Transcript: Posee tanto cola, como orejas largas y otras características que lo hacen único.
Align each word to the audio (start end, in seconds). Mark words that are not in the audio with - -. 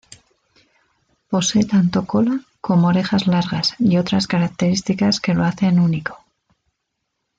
Posee 1.29 1.63
tanto 1.65 2.05
cola, 2.07 2.39
como 2.59 2.87
orejas 2.87 3.27
largas 3.27 3.75
y 3.77 3.97
otras 3.99 4.25
características 4.25 5.19
que 5.19 5.35
lo 5.35 5.43
hacen 5.45 5.77
único. 5.79 6.17